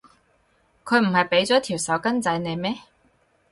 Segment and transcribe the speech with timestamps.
[0.83, 2.73] 佢唔係畀咗條手巾仔你咩？